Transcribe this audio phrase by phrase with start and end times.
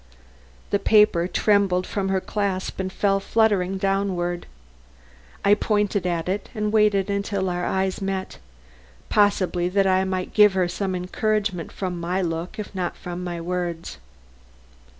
[0.71, 4.47] The paper trembled from her clasp and fell fluttering downward.
[5.45, 8.39] I pointed at it and waited till our eyes met,
[9.09, 13.39] possibly that I might give her some encouragement from my look if not from my
[13.39, 13.99] words.